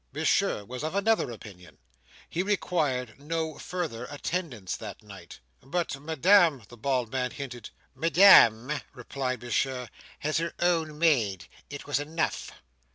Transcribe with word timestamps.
Monsieur 0.13 0.65
was 0.65 0.83
of 0.83 0.95
another 0.95 1.29
opinion. 1.29 1.77
He 2.27 2.41
required 2.41 3.19
no 3.19 3.59
further 3.59 4.05
attendance 4.09 4.75
that 4.75 5.03
night. 5.03 5.39
"But 5.61 5.99
Madame—" 6.01 6.63
the 6.69 6.75
bald 6.75 7.11
man 7.11 7.29
hinted. 7.29 7.69
"Madame," 7.93 8.81
replied 8.95 9.43
Monsieur, 9.43 9.89
"had 10.17 10.37
her 10.37 10.55
own 10.59 10.97
maid. 10.97 11.45
It 11.69 11.85
was 11.85 11.99
enough." 11.99 12.51